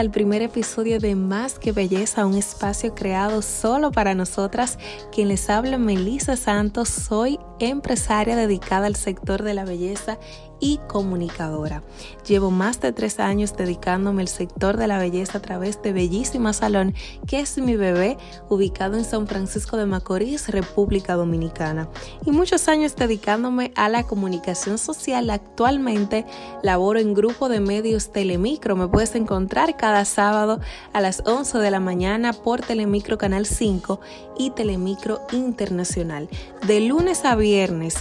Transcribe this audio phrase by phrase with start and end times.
[0.00, 4.78] al primer episodio de Más que Belleza, un espacio creado solo para nosotras.
[5.12, 7.38] Quien les habla, Melissa Santos, soy
[7.68, 10.18] empresaria dedicada al sector de la belleza
[10.60, 11.82] y comunicadora.
[12.26, 16.52] Llevo más de tres años dedicándome al sector de la belleza a través de Bellísima
[16.52, 16.94] Salón,
[17.26, 18.18] que es mi bebé,
[18.50, 21.88] ubicado en San Francisco de Macorís, República Dominicana.
[22.26, 25.30] Y muchos años dedicándome a la comunicación social.
[25.30, 26.26] Actualmente
[26.62, 28.76] laboro en grupo de medios Telemicro.
[28.76, 30.60] Me puedes encontrar cada sábado
[30.92, 34.00] a las 11 de la mañana por Telemicro Canal 5
[34.38, 36.28] y Telemicro Internacional.
[36.66, 37.49] De lunes a viernes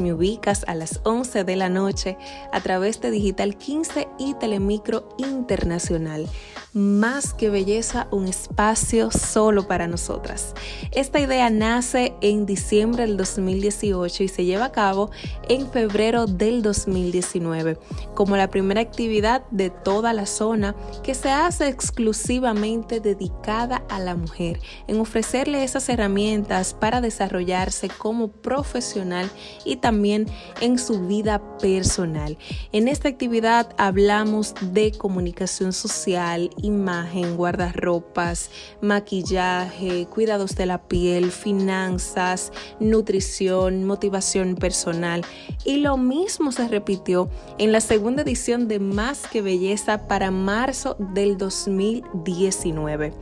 [0.00, 2.16] me ubicas a las 11 de la noche
[2.50, 6.26] a través de Digital 15 y Telemicro Internacional.
[6.74, 10.54] Más que belleza, un espacio solo para nosotras.
[10.90, 15.12] Esta idea nace en diciembre del 2018 y se lleva a cabo
[15.48, 17.78] en febrero del 2019
[18.14, 24.16] como la primera actividad de toda la zona que se hace exclusivamente dedicada a la
[24.16, 29.30] mujer, en ofrecerle esas herramientas para desarrollarse como profesional
[29.64, 30.26] y también
[30.60, 32.36] en su vida personal.
[32.72, 42.52] En esta actividad hablamos de comunicación social, imagen, guardarropas, maquillaje, cuidados de la piel, finanzas,
[42.80, 45.22] nutrición, motivación personal.
[45.64, 50.96] Y lo mismo se repitió en la segunda edición de Más que Belleza para marzo
[50.98, 53.12] del 2019.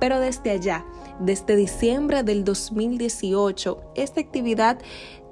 [0.00, 0.84] Pero desde allá,
[1.20, 4.78] desde diciembre del 2018, esta actividad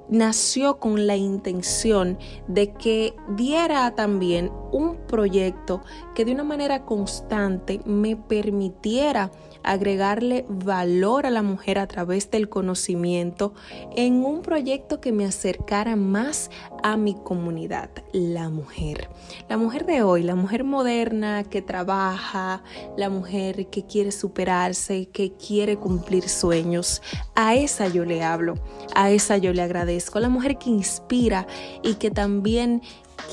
[0.09, 5.81] nació con la intención de que diera también un proyecto
[6.15, 9.31] que de una manera constante me permitiera
[9.63, 13.53] agregarle valor a la mujer a través del conocimiento
[13.95, 16.49] en un proyecto que me acercara más
[16.83, 19.09] a mi comunidad, la mujer.
[19.49, 22.63] La mujer de hoy, la mujer moderna que trabaja,
[22.97, 27.01] la mujer que quiere superarse, que quiere cumplir sueños,
[27.35, 28.55] a esa yo le hablo,
[28.95, 31.47] a esa yo le agradezco, la mujer que inspira
[31.83, 32.81] y que también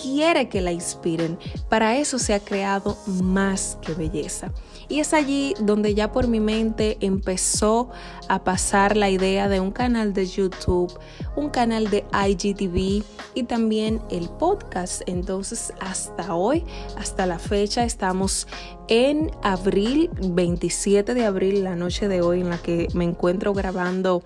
[0.03, 1.39] quiere que la inspiren.
[1.69, 4.53] Para eso se ha creado más que belleza.
[4.89, 7.91] Y es allí donde ya por mi mente empezó
[8.29, 10.99] a pasar la idea de un canal de YouTube,
[11.37, 13.05] un canal de IGTV
[13.35, 15.03] y también el podcast.
[15.07, 16.65] Entonces hasta hoy,
[16.97, 18.47] hasta la fecha, estamos
[18.89, 24.23] en abril, 27 de abril, la noche de hoy en la que me encuentro grabando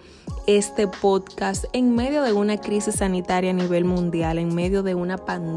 [0.47, 5.19] este podcast en medio de una crisis sanitaria a nivel mundial, en medio de una
[5.19, 5.52] pandemia.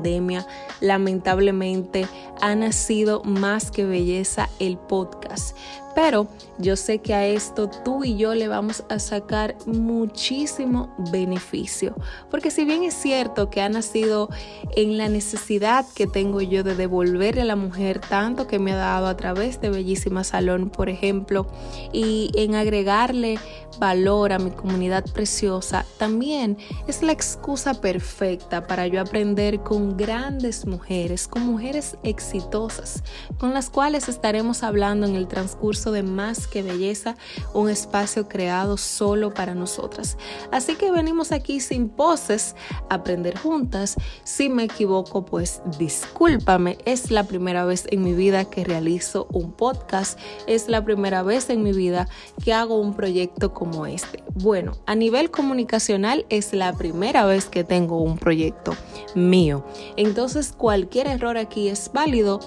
[0.81, 2.07] Lamentablemente
[2.41, 5.55] ha nacido más que belleza el podcast.
[5.95, 6.27] Pero
[6.59, 11.95] yo sé que a esto tú y yo le vamos a sacar muchísimo beneficio.
[12.29, 14.29] Porque si bien es cierto que ha nacido
[14.75, 18.77] en la necesidad que tengo yo de devolverle a la mujer tanto que me ha
[18.77, 21.47] dado a través de Bellísima Salón, por ejemplo,
[21.93, 23.39] y en agregarle
[23.79, 26.57] valor a mi comunidad preciosa, también
[26.87, 33.03] es la excusa perfecta para yo aprender con grandes mujeres, con mujeres exitosas,
[33.37, 37.15] con las cuales estaremos hablando en el transcurso de Más que Belleza,
[37.53, 40.17] un espacio creado solo para nosotras.
[40.51, 42.55] Así que venimos aquí sin poses,
[42.89, 43.95] a aprender juntas.
[44.23, 46.77] Si me equivoco, pues discúlpame.
[46.85, 50.19] Es la primera vez en mi vida que realizo un podcast.
[50.47, 52.07] Es la primera vez en mi vida
[52.43, 54.23] que hago un proyecto como este.
[54.33, 58.75] Bueno, a nivel comunicacional es la primera vez que tengo un proyecto
[59.15, 59.65] mío.
[59.95, 62.39] Entonces cualquier error aquí es válido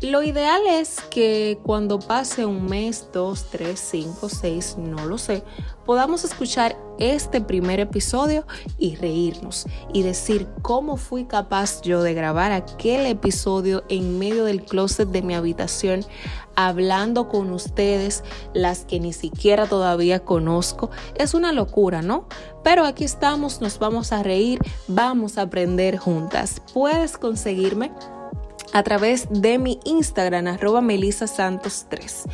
[0.00, 5.42] lo ideal es que cuando pase un mes, dos, tres, cinco, seis, no lo sé,
[5.84, 8.46] podamos escuchar este primer episodio
[8.78, 14.62] y reírnos y decir cómo fui capaz yo de grabar aquel episodio en medio del
[14.64, 16.04] closet de mi habitación
[16.54, 18.22] hablando con ustedes,
[18.52, 20.90] las que ni siquiera todavía conozco.
[21.14, 22.26] Es una locura, ¿no?
[22.64, 24.58] Pero aquí estamos, nos vamos a reír,
[24.88, 26.60] vamos a aprender juntas.
[26.74, 27.92] Puedes conseguirme
[28.72, 32.24] a través de mi Instagram, arroba melisasantos3.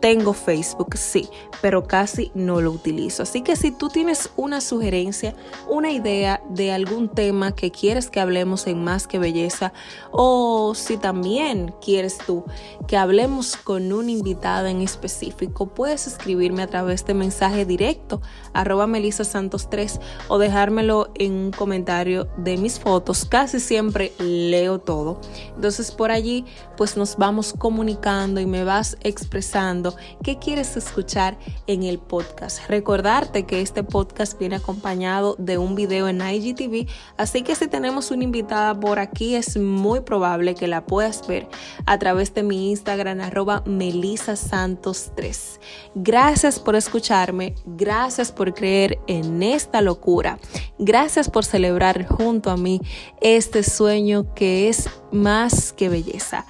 [0.00, 1.28] Tengo Facebook, sí,
[1.60, 3.22] pero casi no lo utilizo.
[3.22, 5.34] Así que si tú tienes una sugerencia,
[5.68, 9.74] una idea de algún tema que quieres que hablemos en Más que Belleza,
[10.10, 12.44] o si también quieres tú
[12.88, 18.22] que hablemos con un invitado en específico, puedes escribirme a través de mensaje directo,
[18.54, 23.26] arroba melisasantos3, o dejármelo en un comentario de mis fotos.
[23.26, 25.20] Casi siempre leo todo.
[25.54, 26.46] Entonces por allí,
[26.78, 29.89] pues nos vamos comunicando y me vas expresando
[30.22, 32.68] qué quieres escuchar en el podcast.
[32.68, 38.10] Recordarte que este podcast viene acompañado de un video en IGTV, así que si tenemos
[38.10, 41.48] una invitada por aquí es muy probable que la puedas ver
[41.86, 45.60] a través de mi Instagram arroba melisasantos3.
[45.94, 50.38] Gracias por escucharme, gracias por creer en esta locura,
[50.78, 52.80] gracias por celebrar junto a mí
[53.20, 56.46] este sueño que es más que belleza.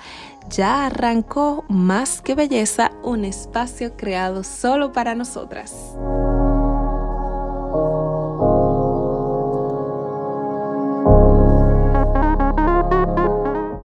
[0.51, 5.97] Ya arrancó más que belleza, un espacio creado solo para nosotras.